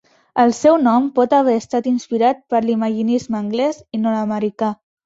El 0.43 0.53
seu 0.59 0.77
nom 0.85 1.05
pot 1.19 1.35
haver 1.39 1.53
estat 1.65 1.91
inspirat 1.93 2.43
per 2.55 2.65
l'imaginisme 2.69 3.41
anglès 3.45 3.83
i 3.99 4.07
nord-americà. 4.09 4.75